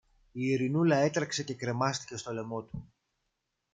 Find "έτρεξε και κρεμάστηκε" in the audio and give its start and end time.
0.95-2.17